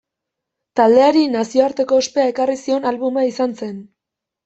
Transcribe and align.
Taldeari 0.81 1.21
nazioarteko 1.35 2.01
ospea 2.07 2.27
ekarri 2.35 2.59
zion 2.65 2.91
albuma 2.93 3.31
izan 3.33 3.59
zen. 3.65 3.83